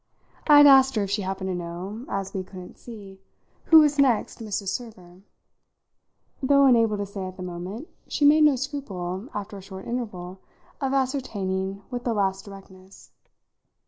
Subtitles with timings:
[0.49, 3.19] I had asked her if she happened to know, as we couldn't see,
[3.65, 4.69] who was next Mrs.
[4.69, 4.99] Server,
[6.39, 9.85] and, though unable to say at the moment, she made no scruple, after a short
[9.85, 10.39] interval,
[10.81, 13.11] of ascertaining with the last directness.